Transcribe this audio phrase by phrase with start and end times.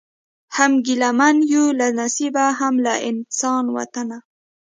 [0.55, 4.17] هم ګیله من یو له نصیب هم له انسان وطنه